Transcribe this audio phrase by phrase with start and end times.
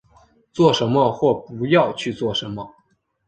[0.51, 2.73] 做什么或不要去做什么